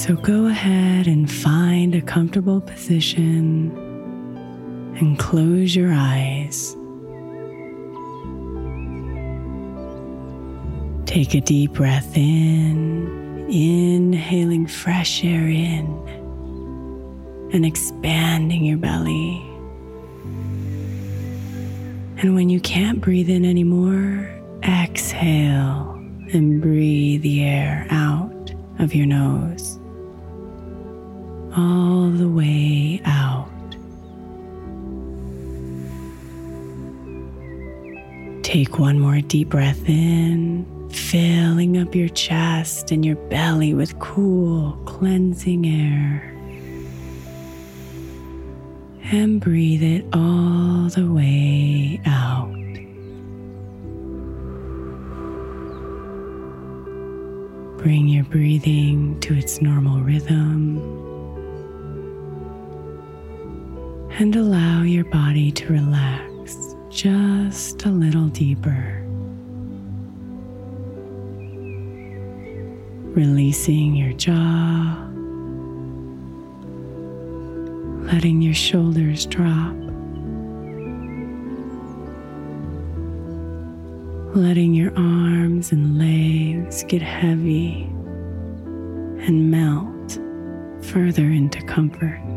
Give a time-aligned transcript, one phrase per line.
[0.00, 3.70] So go ahead and find a comfortable position
[4.98, 6.74] and close your eyes.
[11.04, 15.84] Take a deep breath in, inhaling fresh air in
[17.52, 19.36] and expanding your belly.
[22.22, 25.92] And when you can't breathe in anymore, exhale
[26.32, 29.79] and breathe the air out of your nose
[31.56, 33.48] all the way out.
[38.42, 44.72] Take one more deep breath in, filling up your chest and your belly with cool,
[44.86, 46.26] cleansing air.
[49.12, 52.50] And breathe it all the way out.
[57.78, 61.09] Bring your breathing to its normal rhythm.
[64.20, 69.02] And allow your body to relax just a little deeper.
[73.14, 75.08] Releasing your jaw,
[78.12, 79.74] letting your shoulders drop,
[84.36, 87.84] letting your arms and legs get heavy
[89.24, 90.18] and melt
[90.84, 92.29] further into comfort.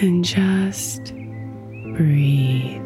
[0.00, 1.12] And just
[1.96, 2.84] breathe.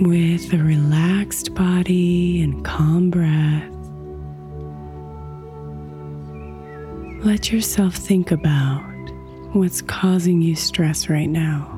[0.00, 3.74] With a relaxed body and calm breath,
[7.24, 8.82] let yourself think about
[9.52, 11.74] what's causing you stress right now.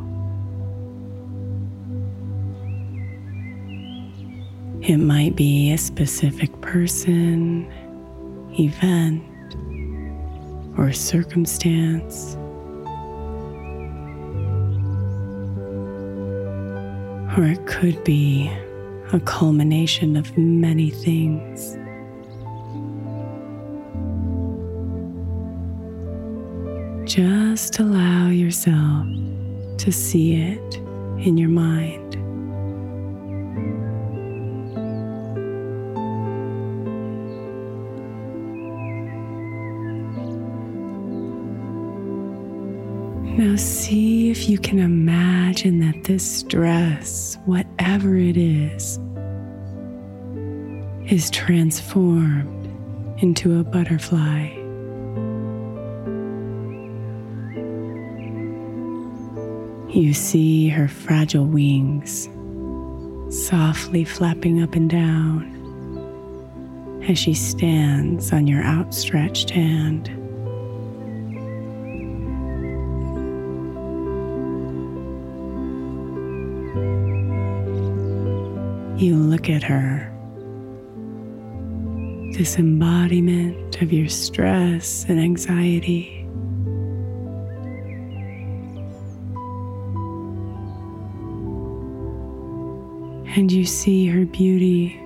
[4.90, 7.70] It might be a specific person,
[8.58, 9.22] event,
[10.76, 12.34] or circumstance.
[17.38, 18.50] Or it could be
[19.12, 21.76] a culmination of many things.
[27.08, 29.06] Just allow yourself
[29.78, 30.74] to see it
[31.24, 32.09] in your mind.
[44.40, 48.98] If you can imagine that this stress, whatever it is,
[51.12, 52.64] is transformed
[53.22, 54.46] into a butterfly.
[59.92, 62.30] You see her fragile wings
[63.28, 65.44] softly flapping up and down
[67.06, 70.19] as she stands on your outstretched hand.
[79.00, 80.12] You look at her,
[82.36, 86.18] this embodiment of your stress and anxiety.
[93.34, 95.00] And you see her beauty.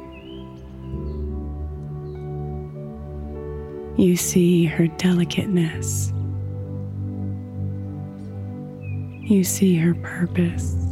[3.97, 6.13] You see her delicateness.
[9.31, 10.84] You see her purpose.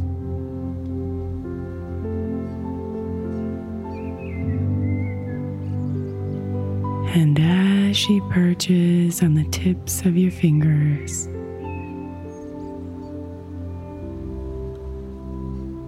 [7.15, 11.27] And as she perches on the tips of your fingers,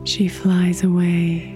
[0.07, 1.51] she flies away,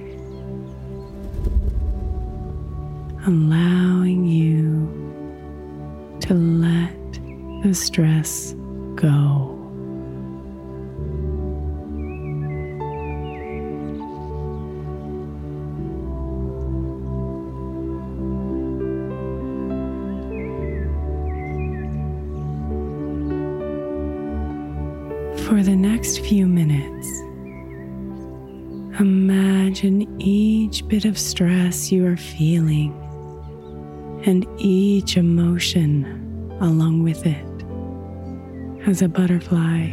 [3.27, 4.88] allowing you
[6.21, 7.13] to let
[7.63, 8.56] the stress
[8.95, 9.58] go.
[25.50, 27.07] For the next few minutes,
[29.00, 32.94] imagine each bit of stress you are feeling
[34.28, 36.06] and each emotion
[36.62, 37.48] along with it
[38.88, 39.88] as a butterfly.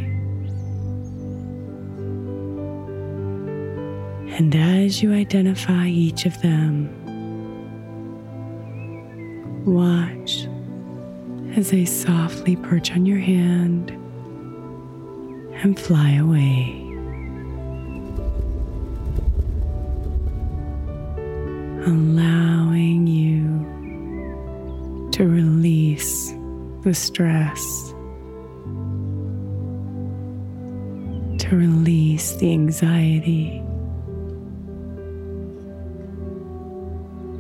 [4.37, 6.93] And as you identify each of them,
[9.65, 10.47] watch
[11.57, 13.96] as they softly perch on your hand
[15.67, 16.81] and fly away.
[21.85, 23.51] Allowing you
[25.11, 26.33] to release
[26.85, 27.93] the stress,
[31.41, 33.59] to release the anxiety,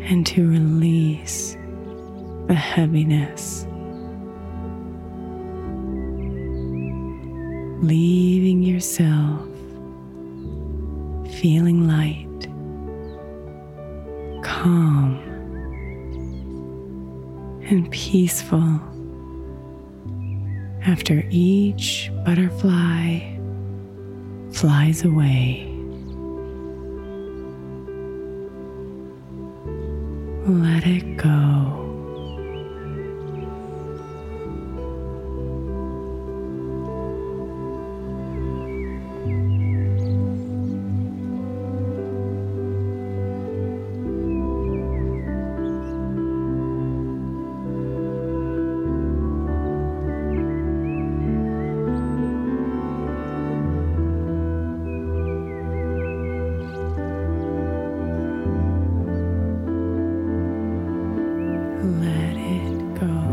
[0.00, 1.56] and to release
[2.48, 3.68] the heaviness.
[7.82, 9.46] Leaving yourself
[11.40, 12.48] feeling light,
[14.42, 15.18] calm,
[17.68, 18.80] and peaceful
[20.86, 23.36] after each butterfly
[24.52, 25.72] flies away.
[30.46, 31.85] Let it go.
[61.86, 63.25] Let it go.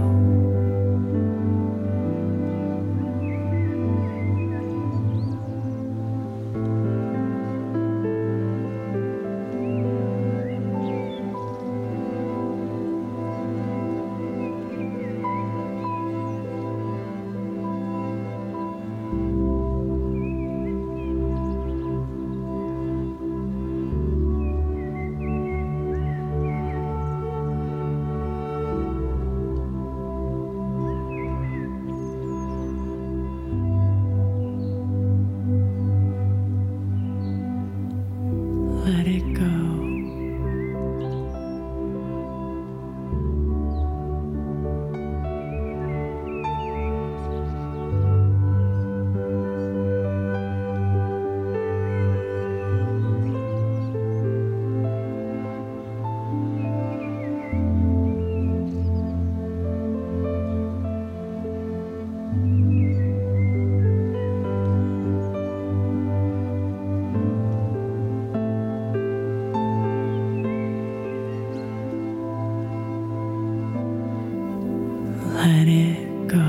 [75.47, 76.39] Let it go.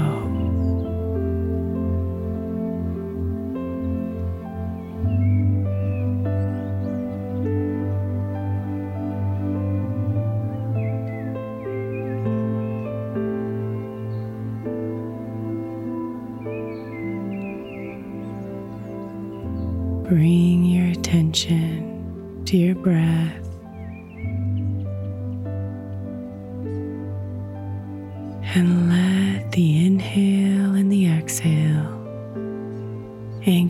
[20.08, 23.43] Bring your attention to your breath.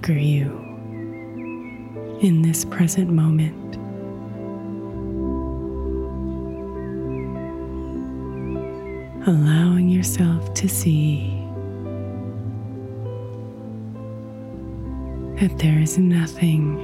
[0.05, 0.51] Anchor you
[2.21, 3.77] in this present moment.
[9.27, 11.31] Allowing yourself to see
[15.41, 16.77] that there is nothing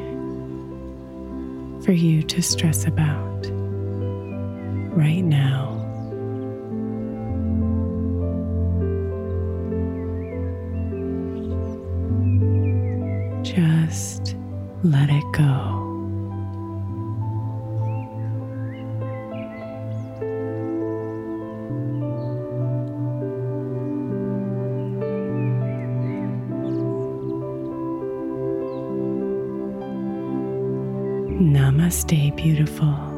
[1.84, 3.46] for you to stress about
[4.96, 5.79] right now.
[13.90, 14.36] Just
[14.84, 15.42] let it go.
[31.40, 33.09] Namaste, beautiful.